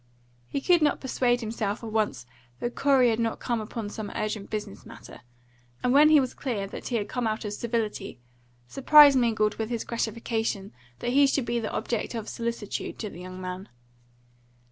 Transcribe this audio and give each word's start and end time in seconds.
He 0.47 0.61
could 0.61 0.81
not 0.81 0.99
persuade 0.99 1.41
himself 1.41 1.83
at 1.83 1.91
once 1.91 2.25
that 2.59 2.73
Corey 2.73 3.11
had 3.11 3.19
not 3.19 3.39
come 3.39 3.61
upon 3.61 3.87
some 3.91 4.11
urgent 4.15 4.49
business 4.49 4.83
matter, 4.83 5.21
and 5.83 5.93
when 5.93 6.09
he 6.09 6.19
was 6.19 6.33
clear 6.33 6.65
that 6.65 6.87
he 6.87 6.95
had 6.95 7.07
come 7.07 7.27
out 7.27 7.45
of 7.45 7.53
civility, 7.53 8.19
surprise 8.67 9.15
mingled 9.15 9.57
with 9.57 9.69
his 9.69 9.83
gratification 9.83 10.73
that 10.97 11.11
he 11.11 11.27
should 11.27 11.45
be 11.45 11.59
the 11.59 11.69
object 11.71 12.15
of 12.15 12.27
solicitude 12.29 12.97
to 12.97 13.11
the 13.11 13.21
young 13.21 13.39
man. 13.39 13.69